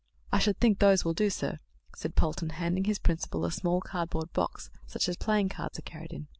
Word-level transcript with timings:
"I 0.31 0.39
should 0.39 0.57
think 0.59 0.79
those 0.79 1.05
will 1.05 1.13
do, 1.13 1.29
sir," 1.29 1.59
said 1.95 2.15
Polton, 2.15 2.49
handing 2.49 2.85
his 2.85 2.97
principal 2.97 3.45
a 3.45 3.51
small 3.51 3.81
cardboard 3.81 4.33
box 4.33 4.71
such 4.87 5.07
as 5.07 5.15
playing 5.15 5.49
cards 5.49 5.77
are 5.77 5.83
carried 5.83 6.11
in. 6.11 6.25